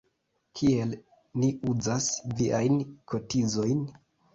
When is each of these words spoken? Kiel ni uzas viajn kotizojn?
Kiel 0.59 0.95
ni 1.43 1.51
uzas 1.75 2.11
viajn 2.43 2.85
kotizojn? 3.09 3.91